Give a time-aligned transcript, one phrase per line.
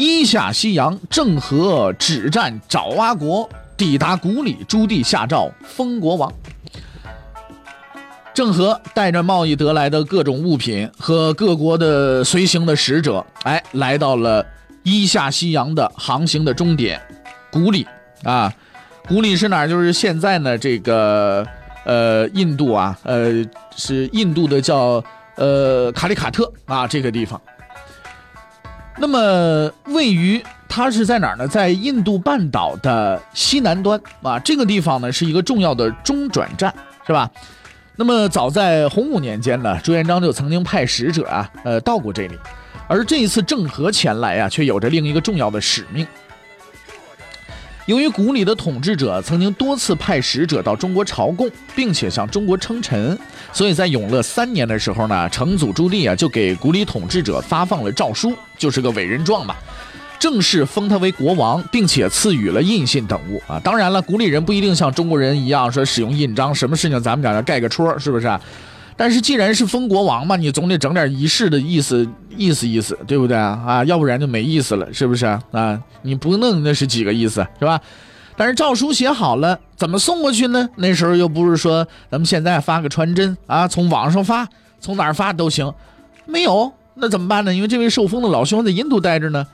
[0.00, 6.32] 一下西洋，郑和止战爪哇国，抵达古里，朱棣下诏封国王。
[8.32, 14.42] 郑和带着贸易得来的各种物品和各国的随行的使者，哎，来到了
[14.84, 16.98] 一下西洋的航行的终点，
[17.52, 17.86] 古里
[18.22, 18.50] 啊。
[19.06, 19.68] 古里是哪儿？
[19.68, 21.46] 就是现在呢，这个
[21.84, 23.44] 呃，印度啊，呃，
[23.76, 25.04] 是印度的叫
[25.36, 27.38] 呃卡里卡特啊这个地方。
[29.00, 31.48] 那么位于它是在哪儿呢？
[31.48, 36.72] 在印度半岛的西南端啊，这个地方呢是一个重要的中转站，
[37.06, 37.30] 是吧？
[37.96, 42.38] 那么早在洪武年间呢，朱元璋就曾经派使者啊，呃，到过这里，
[42.86, 46.06] 而这一次郑和前来啊，却有着另一个重要的使命。
[47.90, 53.18] 由于古里的统治者曾经多次派使者到中国朝贡，并且向中国称臣，
[53.52, 59.56] 所以在永乐三年的时候呢，成祖朱棣啊就给古里统治者发放了诏书，就是个委任状嘛，
[60.20, 63.58] 正式封他为国王，并且赐予了印信等物啊。
[63.58, 68.30] 当然了，古里人不一定像中国人一样说使用印章，什么事情咱们讲要盖个戳，是不是？
[69.00, 72.06] 但是既然是封国王嘛，你总得整点仪式的意思，
[72.36, 73.58] 意思意思，对不对啊？
[73.66, 75.82] 啊，要不然就没意思了，是不是啊？
[76.02, 77.80] 你不弄那是几个意思，是吧？
[78.36, 80.68] 但是诏书写好了，怎么送过去呢？
[80.76, 84.46] 那时候又不是说咱们现在发个传真啊，从网上发，
[84.80, 85.72] 从哪儿发都行，
[86.26, 87.54] 没有，那怎么办呢？
[87.54, 89.46] 因为这位受封的老兄在印度待着呢，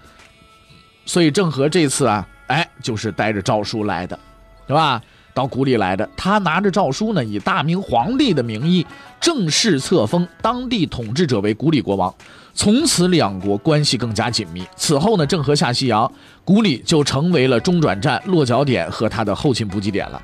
[1.05, 4.19] 所以郑和这次啊，哎，就是带着诏书来的，
[4.67, 5.01] 是吧？
[5.33, 8.87] 到古里来的，他拿着诏书呢，以大明皇帝的名义
[9.27, 12.15] 正式册封当地统治者为古里国王，
[12.55, 14.65] 从此两国关系更加紧密。
[14.77, 16.09] 此后呢，郑和下西洋，
[16.45, 20.23] 古里就成为了中转站、落脚点和他的后勤补给点了。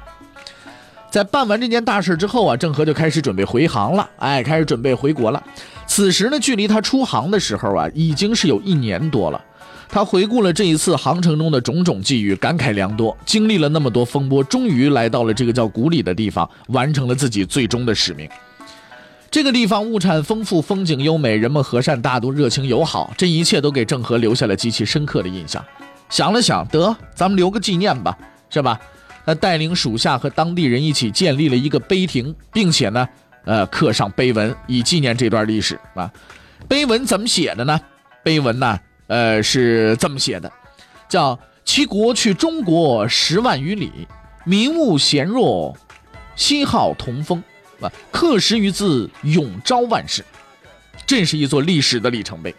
[1.10, 5.42] 在办完这件大事之后啊，郑和就开始准备回航了，哎，开始准备回国了。
[5.88, 9.44] 此时呢，距离他出航的时候啊，已经是有一年多了。
[9.88, 13.18] 他回顾了这一次航程中的种种际遇，感慨良多。
[13.26, 18.30] 经历了那么多风波，终于来到了这个叫古里的地方，完成了自己最终的使命。
[19.32, 25.64] 这个地方物产丰富，风景优美，人们和善大度，热情友好，这一切都给郑和留下了极其深刻的印象。
[26.10, 28.14] 想了想，得，咱们留个纪念吧，
[28.50, 28.78] 是吧？
[29.24, 33.08] 他带领属下和当地人一起建立了一个碑亭，并且呢，
[33.46, 36.12] 呃，刻上碑文，以纪念这段历史啊。
[36.68, 37.80] 碑文怎么写的呢？
[38.22, 38.78] 碑文呢？
[39.06, 40.52] 呃，是这么写的，
[41.08, 44.06] 叫其国去中国十万余里，
[44.44, 45.74] 民物贤弱，
[46.36, 47.42] 西号同风，
[48.10, 50.24] 刻十余字，永昭万世。
[51.06, 52.54] 这是一座历史的里程碑。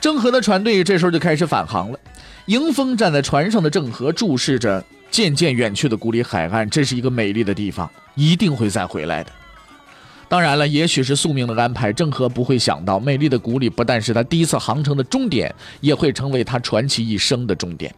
[0.00, 1.98] 郑和的船队这时候就开始返航了，
[2.46, 9.30] 迎风站在船上的郑和注视着渐渐远去的古里海岸，这是一个美丽的地方，一定会再回来的。
[10.28, 17.94] 当然了，也许是宿命的安排，郑和不会想到，美丽的古里不但是他第一次航程的终点，也会成为他传奇一生的终点。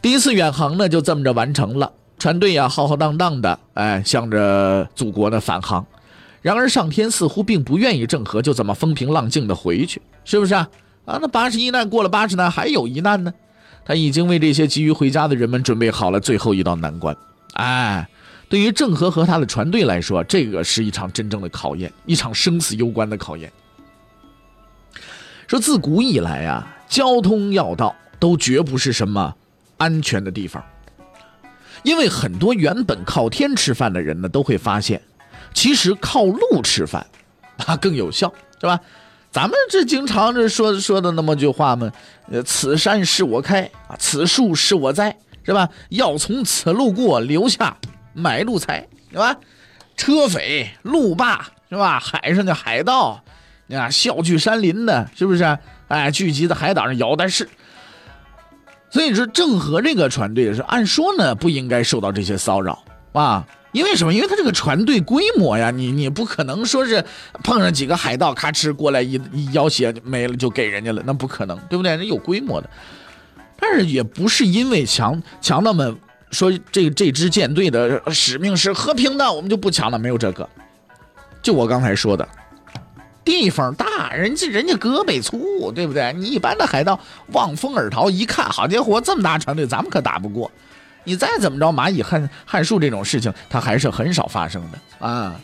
[0.00, 1.92] 第一次远航呢，就这么着完成了。
[2.18, 5.84] 船队呀，浩浩荡荡的，哎，向着祖国呢返航。
[6.42, 10.68] 然而上天似乎并不愿意郑和就这么风平浪静的回去，是不是啊？
[11.04, 13.32] 啊，那八十一难过了八十难，还有一难呢。
[13.84, 17.16] 他已经为这些急于回家的人们准备好了最后一道难关，
[17.54, 18.08] 哎。
[18.50, 23.52] 对于郑和和他的船队来说，这个是一场真正的考验，一场生死攸关的考验。
[25.46, 29.34] 说自古以来啊，交通要道都绝不是什么
[29.76, 30.64] 安全的地方，
[31.82, 35.00] 因为很多原本靠天吃饭的人呢，都会发现，
[35.54, 37.06] 其实靠路吃饭
[37.66, 38.80] 啊更有效，是吧？
[39.30, 41.92] 咱们这经常这说说的那么句话嘛，
[42.30, 45.68] 呃，此山是我开啊，此树是我栽，是吧？
[45.90, 47.76] 要从此路过，留下。
[48.14, 49.36] 买路财是吧？
[49.96, 52.00] 车匪、路霸是吧？
[52.00, 53.22] 海上的海盗，
[53.70, 55.58] 啊，笑聚山林的，是不是？
[55.88, 57.48] 哎，聚集在海岛上摇的是。
[58.90, 62.82] 所以说，郑和这个船队是按说呢不应该受到这些骚扰
[63.12, 64.14] 啊，因为什么？
[64.14, 67.04] 因为他这个船队规模呀，你你不可能说是
[67.44, 71.96] 碰上几个海盗，咔哧过来一一要挟没了就给人家了，那不可能，对不对？
[71.96, 72.70] 人有规模的，
[73.58, 75.96] 但是也不是因为强强盗们。
[76.30, 79.98] 说这这支舰队的使命是和平的，我们就不抢了。
[79.98, 80.46] 没有这个，
[81.40, 82.28] 就我刚才说的，
[83.28, 86.14] 地方大，人家人家胳膊粗，对不对？
[86.14, 86.98] 你一般的海盗
[87.34, 90.50] 望风而逃，一看，好家伙，这么大船队，咱们可打不过。
[91.04, 95.38] 你再怎么着，蚂蚁撼撼树这种事情，它还是很少发生的啊。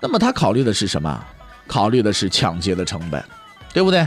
[0.00, 1.24] 那么他考虑的是什么？
[1.66, 3.20] 考虑的是抢劫的成本，
[3.72, 4.06] 对不对？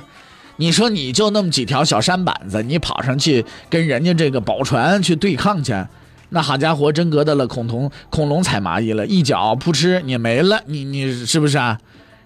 [0.55, 5.73] 你说你就那么几条小舢板子，你跑上去跟人家这个宝船去对抗去？
[6.33, 11.78] 那好家伙，真格的了，恐龙恐龙踩蚂蚁了，一脚扑哧你没了，你你是不是啊？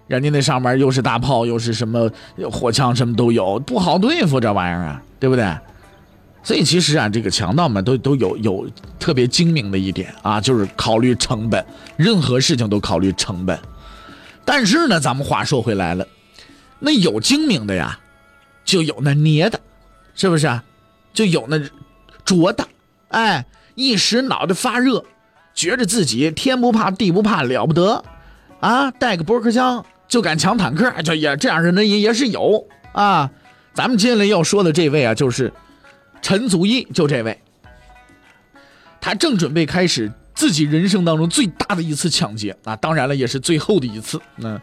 [0.06, 2.08] 人家那上面又是大炮，又是什么
[2.52, 5.52] 火枪，什么都有，不好对付这玩意儿啊，对不对？
[6.44, 8.70] 所以其实啊，这个强盗们都都有有
[9.00, 11.66] 特别精明的一点啊，就是考虑成本，
[11.98, 13.60] 任何事情都考虑成本。
[14.46, 16.08] 但是呢，咱们话说回来了，
[16.78, 18.00] 那有精明的呀，
[18.64, 19.60] 就有那捏的，
[20.14, 20.64] 是不是啊？
[21.12, 21.60] 就有那
[22.24, 22.68] 拙的，
[23.08, 23.44] 哎。
[23.76, 25.06] 一时脑袋发热，
[25.54, 28.04] 觉着自己天不怕地不怕了不得，
[28.60, 33.30] 啊，带个驳壳枪就敢抢坦克，就也这样人呢也也是有啊。
[33.74, 35.52] 咱们接下来要说的这位啊，就是
[36.22, 37.38] 陈祖义，就这位，
[39.02, 44.22] 他正准备开始自己人生当中最大的一次抢劫啊，当然了，也是最后的一次。
[44.38, 44.60] 那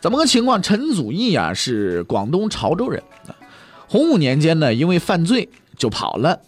[0.00, 0.62] 怎么个情况？
[0.62, 3.02] 陈祖义啊，是广东潮州人，
[3.88, 5.48] 洪武年间呢，因为犯罪
[5.78, 6.38] 就跑了。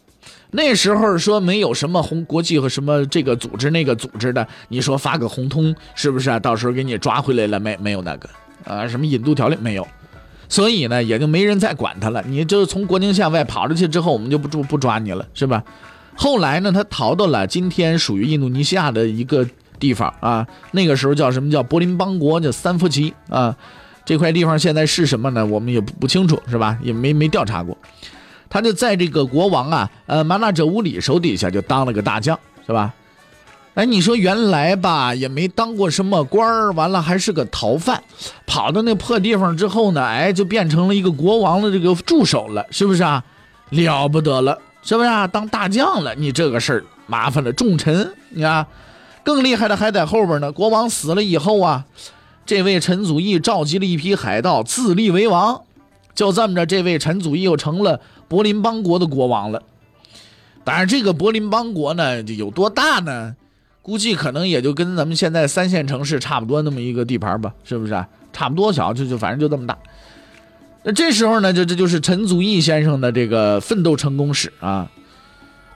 [0.53, 6.39] 那时候说没有什么红国际和什么这个组织那个组织的，你说发个红通是不是啊？
[6.39, 7.77] 到时候给你抓回来了没？
[7.77, 8.29] 没有那个
[8.65, 9.87] 啊，什么引渡条例没有，
[10.49, 12.23] 所以呢也就没人再管他了。
[12.27, 15.63] 你就从国境线外跑出去之后，我们就不住不抓你了，是吧？
[16.17, 19.47] 后来呢，他逃到了今天属于印度尼西亚的一个
[19.79, 23.57] 地方啊，那个时候叫什么叫柏林邦国，叫三佛齐啊。
[24.05, 25.47] 这块地方现在是什么呢？
[25.47, 26.77] 我们也不不清楚，是吧？
[26.83, 27.79] 也没没调查过。
[28.51, 32.93] 他就在这个国王啊，呃，麻纳者乌里手底下就当了个大将，是吧？
[33.75, 38.03] 哎，你说原来吧，也没当过什么官儿，完了还是个逃犯，
[38.45, 43.23] 跑到那破地方之后呢，哎，就变成了一个国王的这个助手了，是不是啊？
[43.71, 45.25] 了不得了，是不是啊？
[45.29, 48.67] 当大将了，你这个事儿麻烦了重臣，你看，
[49.23, 50.51] 更厉害的还在后边呢。
[50.51, 51.85] 国王死了以后啊，
[52.45, 55.63] 这位陈祖义召集了一批海盗，自立为王。
[56.15, 59.63] 就这么着，这位陈祖义又成了柏林邦国的国王了。
[60.65, 63.35] 当然，这个柏林邦国呢，有多大呢？
[63.83, 68.05] 估计可能也就跟咱们现在三线城市差不多那么一个地盘吧，是不是？
[68.33, 69.77] 差不多小，就就反正就这么大。
[70.83, 74.91] 那这时候呢，就这就是陈祖义先生的这个奋斗成功史啊。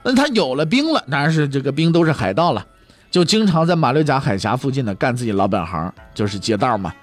[0.03, 2.65] 那他有了兵了，当然是这个兵都是海盗了，
[3.09, 6.93] 就经常在马六甲海峡附近呢干自己老本行，就是劫道嘛。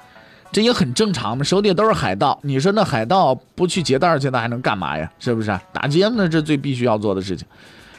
[0.52, 2.38] 这也很正常嘛，手底都是海盗。
[2.42, 5.10] 你说那海盗不去劫道去，那还能干嘛呀？
[5.18, 5.58] 是不是？
[5.72, 7.48] 打劫那是最必须要做的事情。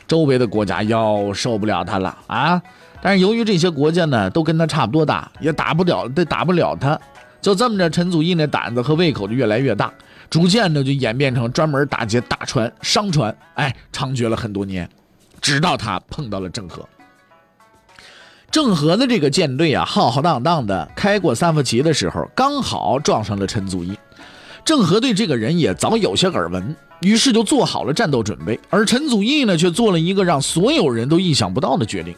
[0.07, 2.61] 周围的国家要受不了他了啊！
[3.01, 6.97] 但是由于这些国家呢都跟他差不多大，也打不了，都打不了他。
[7.41, 9.91] 就这么着，陈祖义那胆子和胃口就越来越大，
[10.29, 14.87] 逐渐的就演变成专门打劫大船、商船，哎，猖獗了很多年，
[15.42, 16.87] 直到他碰到了郑和。
[18.54, 23.98] 郑和的这个舰队啊，浩浩荡荡的开过三佛齐的时候，刚好撞上了陈祖义。
[24.64, 28.60] 郑和对这个人也早有些耳闻，于是就做好了战斗准备。
[28.69, 32.14] 而陈祖义呢，却做了一个让所有人都意想不到的决定。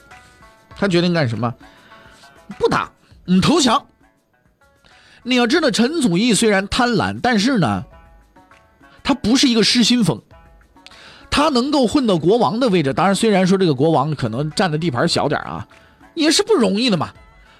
[0.75, 1.53] 他决定干什么？
[2.59, 2.91] 不打，
[3.27, 3.85] 嗯，投降。
[5.23, 7.85] 你要知道，陈祖义虽然贪婪，但是呢，
[9.05, 10.21] 他不是一个失心疯。
[11.31, 15.65] 他能够混到国王的位置，当然，虽然说这个国王可能占的地盘小点啊。
[16.15, 17.09] 也是不容易的嘛，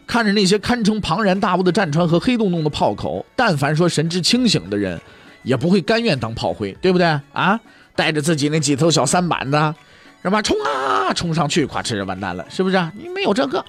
[0.08, 5.00] 看着那些堪称庞然大物的战船和黑洞洞的炮口，但凡说神志清醒的人，
[5.44, 7.60] 也不会甘愿当炮灰，对不对啊？
[7.96, 9.76] 带着自己那几头小三板子，
[10.24, 10.42] 是吧？
[10.42, 12.78] 冲啊，冲上去，咵哧完蛋了，是不是？
[12.98, 13.64] 你没有这个。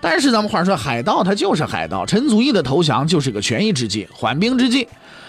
[0.00, 4.86] 但是咱们话说，海盗他就是海盗，陈祖义的投降就是个权宜之计、缓兵之计。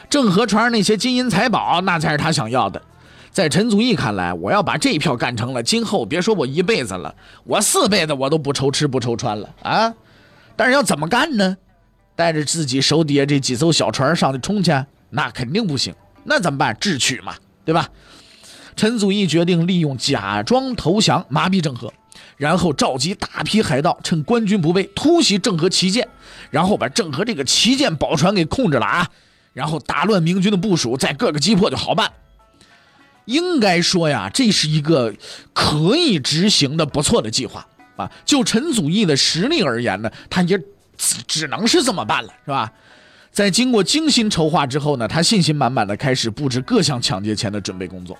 [0.10, 2.82] 郑和船上那些金银财宝，那才是他想要的。
[3.36, 7.14] 在陈祖义看来，我要把这一票干成了，今后别说我一辈子了，
[7.44, 9.94] 我四辈子我都不愁吃不愁穿了啊！
[10.56, 11.58] 但是要怎么干呢？
[12.16, 14.72] 带着自己手底下这几艘小船上去冲去，
[15.10, 15.94] 那肯定不行。
[16.24, 16.78] 那怎么办？
[16.80, 17.90] 智取嘛，对吧？
[18.78, 21.92] 陈祖义决定利用假装投降麻痹郑和，
[22.38, 26.08] 然后召集大批海盗，趁官军不备突袭郑和旗舰，
[26.52, 29.10] 然后把郑和这个旗舰宝船给控制了啊！
[29.52, 32.10] 然后打乱明军的部署，再各个击破就好办。
[33.26, 35.14] 应该说呀，这是一个
[35.54, 37.66] 可以执行的不错的计划
[37.96, 38.10] 啊。
[38.26, 40.58] 就陈祖义的实力而言呢，他也
[40.98, 42.72] 只只能是这么办了，是吧？
[43.32, 48.18] 在经过精心筹划之后呢，他信心满满的开始布置各项抢劫前的准备工作。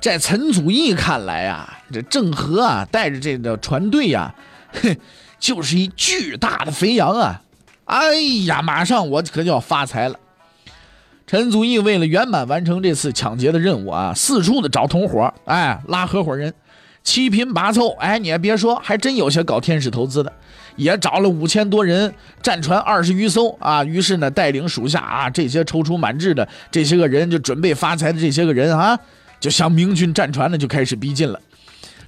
[0.00, 4.34] 在陈祖义看来啊，这郑和啊带着这个船队呀，
[4.80, 4.96] 哼，
[5.38, 7.42] 就是一巨大的肥羊啊。
[7.84, 8.14] 哎
[8.46, 10.18] 呀，马上我可就要发财了。
[11.30, 16.52] 陈祖义为了圆满完成这次抢劫的任务啊，四处的找同伙，哎，拉合伙人，
[17.04, 20.32] 七拼八凑，哎，你也别说，还真有些搞天使投资的，
[20.74, 23.84] 也找了五千多人，战船二十余艘啊。
[23.84, 28.98] 于是呢，带领属下啊这些踌躇满志的这些个人，就准备发财的这些个人啊，
[29.38, 31.38] 就向明军战船呢就开始逼近了，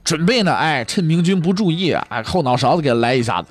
[0.03, 3.51] 准备呢，哎，趁明军不注意啊，后脑勺子给他来一下子。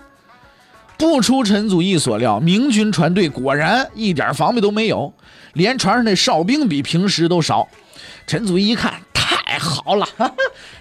[0.97, 5.11] 不出陈祖义所料，明军船队果然一点防备都没有，
[5.53, 7.67] 连船上的哨兵比平时都少。
[8.27, 10.35] 陈祖义一看，太好了，哈哈，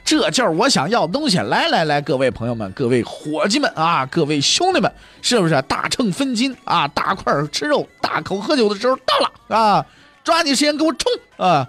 [0.05, 1.39] 这就是我想要的东西。
[1.39, 6.87] 来来来，各位朋友们，各位伙计们啊，各位兄弟们，是不是大秤分金啊？
[6.89, 9.87] 大块吃肉，大口喝酒的时候到了啊！
[10.23, 11.69] 抓紧时间给我冲啊！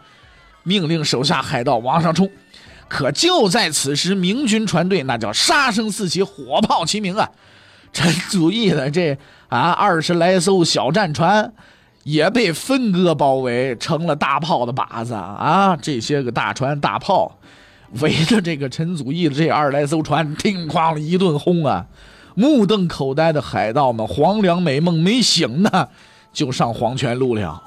[0.64, 2.30] 命令手下海盗往上冲。
[2.90, 7.32] 可就在此时，明军船队那叫杀声四起，火炮齐鸣啊！
[7.94, 9.18] 陈祖义的这
[9.48, 11.52] 啊二十来艘小战船
[12.04, 15.78] 也被分割包围，成了大炮的靶子啊！
[15.82, 17.38] 这些个大船大炮
[18.02, 21.86] 围着这个陈祖义的这二十来艘船，叮哐一顿轰啊！
[22.34, 25.90] 目瞪口呆的海盗们，黄粱美梦没醒呢，
[26.34, 27.62] 就上黄泉路了。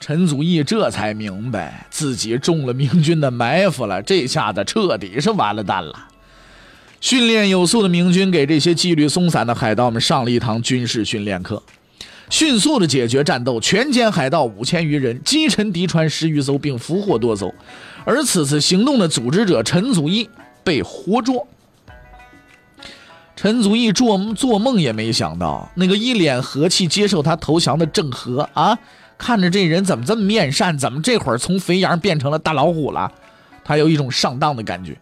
[0.00, 6.08] 陈祖义这才明白自己中了明军的埋伏了，这下子彻底是完了蛋了。
[7.02, 11.62] 训练有素的明军给这些纪律松散的海盗们上了一堂军事训练课，
[12.30, 17.52] 迅速的解决战斗，全歼海盗五千余人，击沉敌船十余艘，并俘获多艘。
[18.04, 20.30] 而此次行动的组织者陈祖义
[20.64, 21.46] 被活捉。
[23.34, 28.78] 陈祖义做做梦也没想到，那个一脸和气接受他投降的郑和啊，
[29.18, 33.10] 看着这人怎么这么面善，怎么这会儿从肥羊变成了大老虎了？
[33.64, 34.96] 他有一种上当的感觉。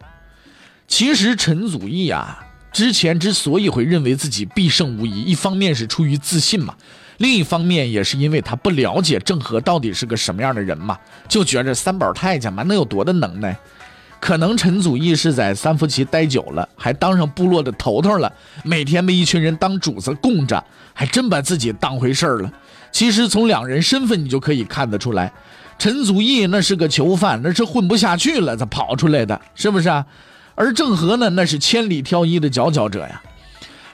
[0.87, 6.75] 其实陈祖义啊，之前之所以会认为自己必胜无疑，一方面是出于自信嘛，
[7.19, 10.97] 另一方面也是因为他不了解郑和到底是个什么样的人嘛，
[11.27, 13.55] 就觉着三宝太监嘛，能有多大能耐？
[14.21, 18.29] 可能陈祖义是在三福旗待久了，还当上部落的头头了，
[18.63, 20.61] 每天被一群人当主子供着，
[20.93, 22.51] 还真把自己当回事儿了。
[22.91, 25.31] 其实从两人身份你就可以看得出来，
[25.77, 30.05] 陈祖义那是个囚犯，那是混不下去了才跑出来的，是不是啊？
[30.55, 33.21] 而郑和呢，那是千里挑一的佼佼者呀。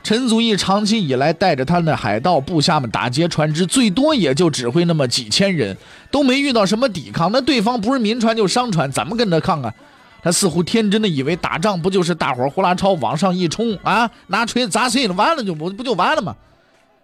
[0.06, 5.76] 陈祖义长期以来带着他的海盗部下们打劫船只，最多也就指挥那么几千人，
[6.12, 7.32] 都没遇到什么抵抗。
[7.32, 9.74] 那对方不是民船就商船，怎么跟他抗啊？
[10.22, 16.36] 他似乎天真的以为打仗不就是大伙呼啦超往上一冲啊，拿锤子砸碎了，完了就不不就完了吗？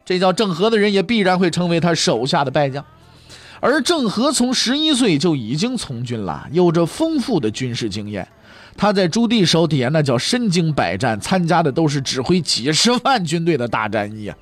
[0.05, 2.85] 这叫郑和的人也必然会成为他手下的败将。
[3.61, 8.27] 而郑和从十一岁就已经从军了，有着丰富的军事经验。
[8.75, 14.35] 他在朱棣手底下那叫身经百战，参加的都是指挥几十万军队的大战役啊，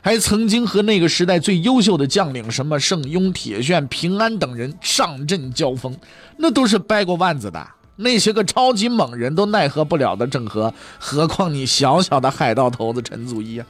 [0.00, 5.96] 还曾经和那个时代最优秀的将领，什么盛庸、铁铉、平安等人上阵交锋，
[6.38, 7.64] 那都是掰过腕子的。
[7.96, 13.66] 那些个超级猛人都奈何不了的郑和，何况你小小的海盗头子陈祖义啊？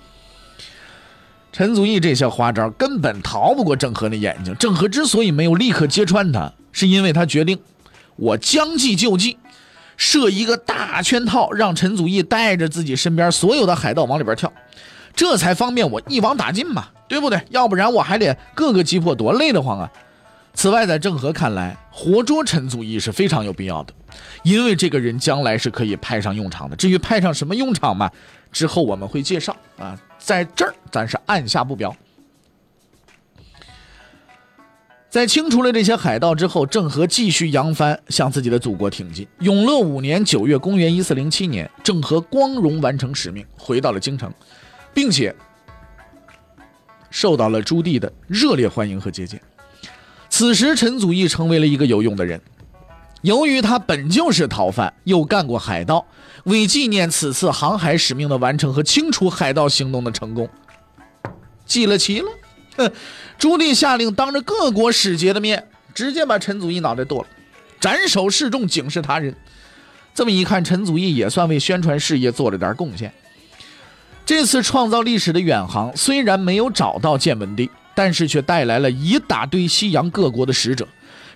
[1.54, 4.52] 陈祖义这些花招根本逃不过郑和的眼睛。
[4.58, 7.56] 郑和之所以没有立刻揭穿他，是因为他决定，
[8.16, 9.38] 我将计就计。
[9.96, 14.52] 设一个大圈套，让陈祖义带着自己身边所有的海盗往里边跳，
[15.14, 17.40] 这才方便我一网打尽嘛，对不对？
[17.50, 19.88] 要不然我还得各个击破，多累得慌啊！
[20.54, 23.94] 此外，在郑和看来，活捉陈祖义是非常有必要的，
[24.42, 26.74] 因为这个人将来是可以派上用场的。
[26.74, 28.10] 至于派上什么用场嘛，
[28.50, 31.94] 之后我们会介绍啊，在这儿咱是按下不表。
[35.10, 39.28] 在清除了这些海盗之后，郑和继续扬帆向自己的祖国挺进。
[39.40, 44.32] 永乐五年九月，公元一四零七年，郑和光荣完成使命，回到了京城，
[44.94, 45.32] 并且
[47.10, 49.40] 受到了朱棣的热烈欢迎和接见。
[50.30, 52.40] 此时，陈祖义成为了一个有用的人。
[53.20, 56.04] 由于他本就是逃犯，又干过海盗，
[56.44, 60.48] 为纪念此次航海使命的完成和清除海盗行动的成功，
[61.66, 62.28] 记了旗了。
[62.76, 62.90] 哼。
[63.36, 67.26] 朱棣下令，当着各国使节的面，直接把陈祖义脑袋剁了，
[67.80, 69.34] 斩首示众，警示他人。
[70.14, 73.12] 这么一看，陈祖义也算为宣传事业做了点贡献。
[74.24, 80.86] 这次创造历史的远航，虽然没有找到建文帝，但是却带来了一大堆西洋各国的使者。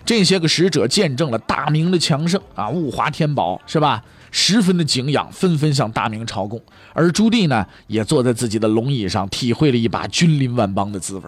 [0.05, 4.01] 这些个使者见证了大明的强盛啊，物华天宝，是吧？
[4.31, 6.61] 十分的敬仰，纷纷向大明朝贡。
[6.93, 11.23] 而朱棣呢，也坐在自己的龙椅上，体会了一把君临万邦的滋味。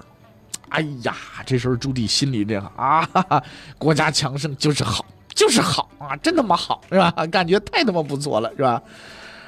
[0.69, 1.15] 哎呀，
[1.45, 3.43] 这时候朱棣心里这样啊，哈哈，
[3.77, 5.05] 国家强盛就是好，
[5.35, 7.11] 就是好啊，真他妈好，是吧？
[7.29, 8.81] 感觉太他妈不错了，是吧？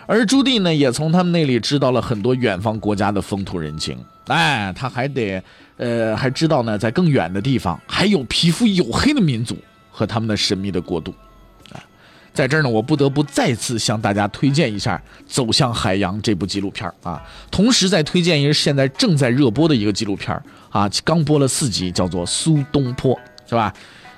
[0.06, 5.42] 而朱棣呢，也从他们那里知道了很多远方国家的风土人情哎，他还得
[5.78, 9.58] 呃还知道呢，在更远的地方还有皮肤黝黑的民族
[9.90, 11.14] 和他们的神秘的国度。
[12.34, 14.98] 在这儿呢，我不得不再次向大家推荐一下
[15.28, 17.22] 《走向海洋》这部纪录片啊，
[17.52, 20.36] 同时再推荐一个现在正在热播的一个纪录片
[20.72, 23.16] 啊，刚播了四集，叫做《苏东坡》，
[23.48, 23.72] 是吧？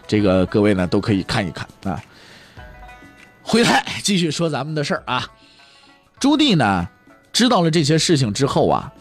[0.07, 2.01] 这个各位呢都可以看一看啊。
[3.41, 5.27] 回来继续说咱们的事儿啊。
[6.17, 6.87] 朱棣呢
[7.33, 8.93] 知道了这些事情之后啊，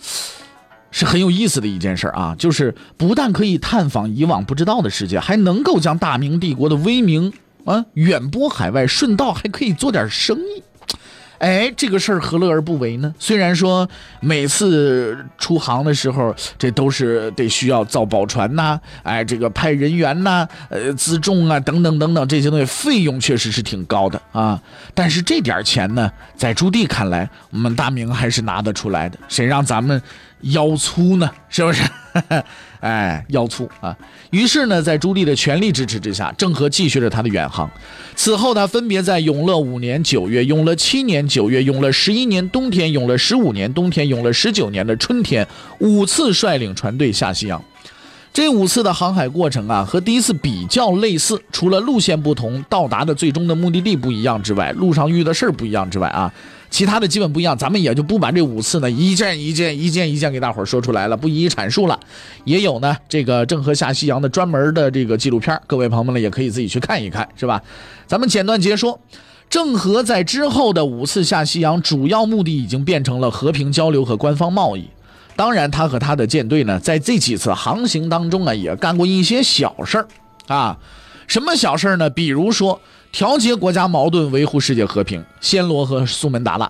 [0.90, 7.32] 是很有意思的一件事儿啊，就是不但可以探访以往不知道的世界，还能够将大明帝国的威名。
[7.64, 10.62] 啊，远播海外，顺道还可以做点生意，
[11.38, 13.14] 哎，这个事儿何乐而不为呢？
[13.18, 13.88] 虽然说
[14.20, 24.60] 每次出航的时候，这都是得需要造宝船呐，哎，这个派人员呐，呃，辎重啊，等等等等这些东西，费用确实是挺高的啊。
[24.94, 30.00] 但是这点钱呢，在朱棣看来，我们大明还是拿得出来的，谁让咱们
[30.52, 31.30] 腰粗呢？
[31.48, 31.82] 是不是？
[32.78, 33.96] 哎，腰粗啊！
[34.30, 37.68] 于是呢，在朱棣的全力支持之下，郑和继续着他的远航。
[38.14, 45.46] 此后，他分别在永乐五年九月、永乐七年九月、永乐十一年冬天、永乐十五年冬天、永乐十九年的春天，
[45.80, 47.60] 五次率领船队下西洋。
[48.34, 56.34] 这五次的航海过程啊，和第一次比较类似，除了路线不同、到达的最终的目的地不一样之外，路上遇的事儿不一样之外啊。
[56.68, 61.96] 其他的基本不一样，咱们也就不把这五次呢一件一件一件一件给大伙儿说出来了，不一一阐述了。
[62.42, 67.62] 也有呢，这个郑和下西洋的专门的这个纪录片，各位朋友们呢也可以自己去看一看，是吧？
[68.08, 68.98] 咱们简短截说，
[69.48, 74.88] 郑和在之后的五次下西洋，主要目的已经变成了和平交流和官方贸易。
[75.36, 80.08] 当然，他和他的舰队呢，在这几次航行当中啊，也干过一些小事儿
[80.46, 80.78] 啊。
[81.26, 82.10] 什么小事儿呢？
[82.10, 82.80] 比如说。
[83.16, 85.24] 调节国家矛盾，维护世界和平。
[85.40, 86.68] 暹罗和苏门答腊，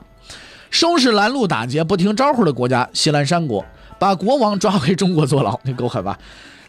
[0.71, 3.65] 收拾拦路打劫、不听招呼的国家西兰山国，
[3.99, 6.19] 把国王抓回中国坐牢，那够狠吧？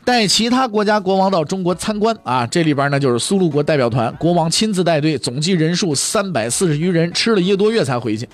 [0.06, 8.26] 带其他国家国王到中国参观啊，这里边呢就是苏禄国代表团，国王亲自带队，总计人数三百四十余人，吃了一个多月才回去。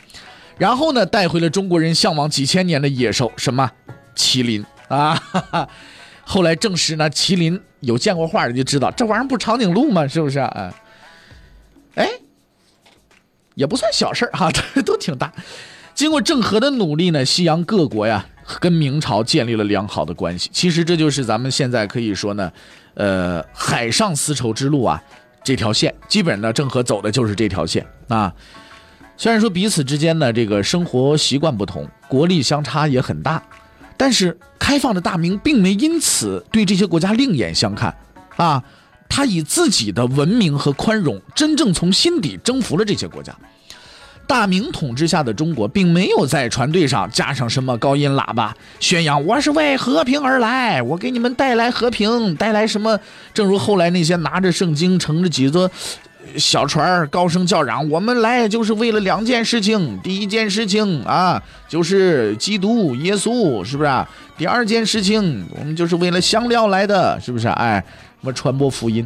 [0.61, 3.67] 然后呢，带回了中国人向往几千年的野兽，什么
[4.15, 5.69] 麒麟啊哈哈？
[6.23, 10.07] 后来证实呢，麒麟有见过画的就知道，这玩意儿不长颈鹿吗？
[10.07, 10.71] 是不是啊？
[11.95, 12.07] 哎，
[13.55, 14.51] 也不算小事儿哈，
[14.85, 15.33] 都挺大。
[15.95, 18.23] 经过郑和的努力呢，西洋各国呀
[18.59, 20.47] 跟明朝建立了良好的关系。
[20.53, 22.51] 其实这就是咱们现在可以说呢，
[22.93, 25.01] 呃，海上丝绸之路啊
[25.43, 28.31] 这条线，基本呢郑和走的就是这条线啊。
[29.21, 33.39] 虽然说彼此之间呢这个生活习惯不同，国力相差也很大，
[33.95, 37.95] 但是开放的大明并没因此对这些国家另眼相看
[38.35, 38.63] 啊。
[39.07, 43.31] 他以自己的文明和宽容，真正从心底征服了这些国家。
[44.25, 52.99] 大明统治下的中国，并没有在船队上加上什么高音喇叭，宣扬我是为和平而来，我给你们带来和平，带来什么？
[53.35, 55.69] 正如后来那些拿着圣经、乘着几座
[56.37, 64.05] 小船高声叫嚷：“我们来就是为了两件事情，第一件事情啊，就是基督耶稣，是不是？
[64.37, 67.47] 第二件事情，我们就是为了香料来的，是不是？
[67.47, 67.83] 哎。”
[68.21, 69.03] 什么传播福音？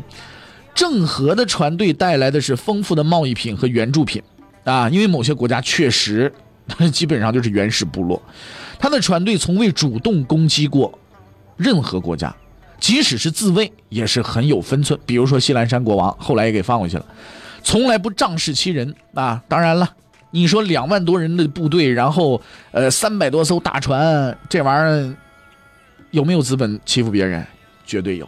[0.74, 4.22] 郑和的船队带来的是丰富的贸易品和援助品
[4.66, 4.90] 啊！
[4.90, 6.30] 因为某些国家确实
[6.92, 8.22] 基本上就是原始部落，
[8.78, 11.00] 他的船队从未主动攻击过
[11.56, 12.36] 任何国家，
[12.80, 15.00] 即使是自卫也是很有分寸。
[15.06, 17.06] 比如说西兰山国王，后来也给放回去了，
[17.64, 19.42] 从来不仗势欺人啊！
[19.48, 19.90] 当然了，
[20.32, 25.16] 你说两万多人的部队，然后呃三百多艘大船，这玩意儿
[26.12, 27.46] 有没有资本欺负别人？
[27.86, 28.28] 绝对有。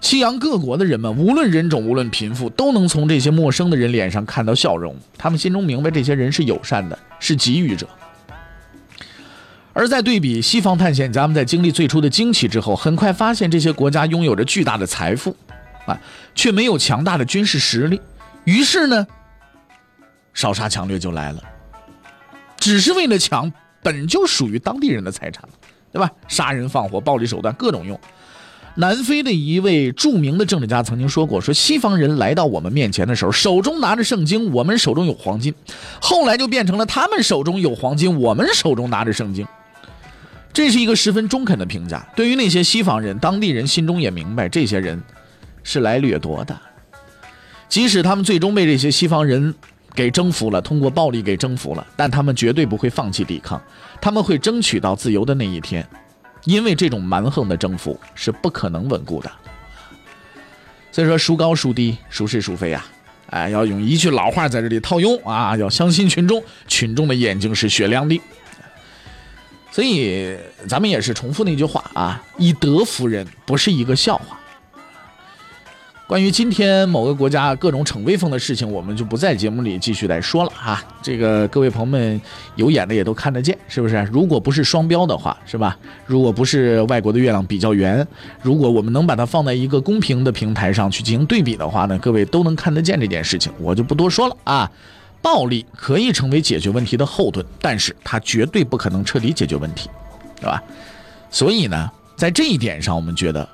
[0.00, 4.96] 西洋各国的人们，无论人种，无论贫富，都能从这些陌生的人脸上看到笑容。
[5.18, 7.86] 他们心中明白，这些人是友善的，是给予者。
[9.80, 15.34] 而在对比西方探险家们在经历最初的惊奇之后，很快发现这些国家拥有着巨大的财富，
[15.86, 15.98] 啊，
[16.34, 17.98] 却没有强大的军事实力。
[18.44, 19.06] 于是呢，
[20.34, 21.42] 烧杀抢掠就来了，
[22.58, 23.50] 只是为了抢
[23.82, 25.48] 本就属于当地人的财产，
[25.90, 26.10] 对吧？
[26.28, 27.98] 杀人放火，暴力手段各种用。
[28.74, 35.50] 南非的一位著名的政治家曾经说过：“说西方人来到我们面前的时候，手中拿着圣经，我们手中有黄金；
[36.02, 39.46] 后来就变成了他们手中有黄金，我们手中拿着圣经。”
[40.52, 42.06] 这是一个十分中肯的评价。
[42.16, 45.00] 对于那些西方人，当地人心中也明白，这些人
[45.62, 46.58] 是来掠夺的。
[47.68, 49.54] 即使他们最终被这些西方人
[49.94, 53.62] 给征服了，通过暴力给征服了，但他们绝对不会放弃抵抗，
[54.00, 55.86] 他们会争取到自由的那一天。
[56.44, 59.30] 因为这种蛮横的征服是不可能稳固的，
[60.90, 62.86] 所以说孰高孰低，孰是孰非啊？
[63.26, 68.20] 哎，要用一句老话在这里套用啊，要相信群众，群众的眼睛是雪亮的。
[69.70, 70.36] 所以
[70.68, 74.38] 咱们也是重复那句话啊，以德服人不是一个笑话。
[76.08, 80.82] 关于今天某个国家各种逞威风的事情，我们就不在节目里继续来说了哈。
[81.00, 82.20] 这个各位朋友们
[82.56, 83.96] 有眼的也都看得见，是不是？
[84.10, 85.78] 如果不是双标的话，是吧？
[86.04, 88.04] 如果不是外国的月亮比较圆，
[88.42, 94.68] 如果我们能把它放在一个公平的平台上去进行对比的话呢，各位都能看得见这件事情，我就不多说了啊。
[95.22, 99.90] 暴力可以成为解决问题的后盾，但是它绝对不可能彻底解决问题，
[100.36, 100.62] 对吧？
[101.30, 103.48] 所以呢，在这一点上，我们觉得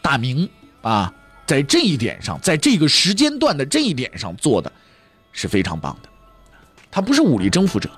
[0.00, 0.48] 大明
[0.82, 1.12] 啊。
[1.46, 4.70] 在这一点上，在这个时间段的这一点上做的
[5.32, 6.08] 是非常棒的。
[6.90, 7.88] 他不是武力征服者，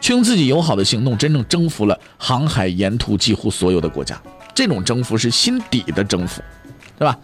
[0.00, 4.16] 却用自己友好的行动真正征服了航海沿途几乎所有的国家。
[4.54, 6.40] 这种征服是心底的征服，
[6.96, 7.18] 对吧？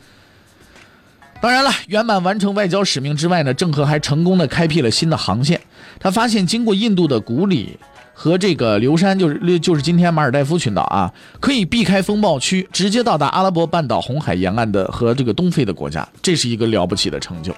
[1.40, 5.60] 当然了，圆满完成外交使命之外呢，郑和还成功的开辟了新的航线。
[6.00, 7.78] 他发现经过印度的古里。
[8.18, 17.54] 和这个流山就是就是今天马尔代夫群岛啊，可以避开风暴区，直接到达阿拉伯半岛红海沿岸的和这个东非的国家，这是一个了不起的成就。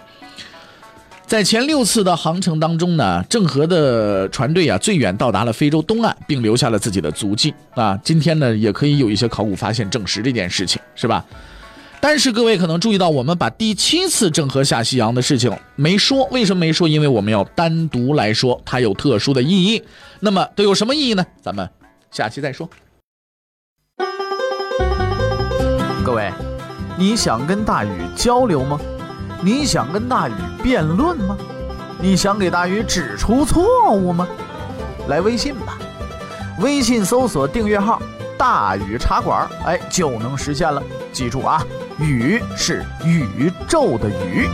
[1.29, 7.97] 在前六次的航程当中呢，郑和的船队啊，最远到达了非洲东岸，并留下了自己的足迹啊。
[8.03, 11.25] 今天呢，也可以有一些考古发现证实这件事情，是吧？
[12.01, 16.89] 但是各位可能注意到，我们把第七次郑和下西洋的事情没说，为什么没说？
[16.89, 19.83] 因为我们要单独来说，它有特殊的意义。
[20.21, 21.27] 那么都有什么意义呢？
[21.43, 21.69] 咱们
[22.11, 22.69] 下期再说。
[26.05, 26.33] 各位，
[26.97, 28.81] 你想跟大禹交流吗？
[29.43, 30.33] 你想跟大禹
[30.63, 31.37] 辩论吗？
[32.01, 34.27] 你想给大禹指出错误吗？
[35.09, 35.79] 来微信吧，
[36.61, 38.01] 微信搜索订阅号
[38.39, 40.81] “大禹茶馆”，哎，就能实现了。
[41.13, 41.63] 记住啊。
[42.01, 44.49] 宇是宇宙的宇。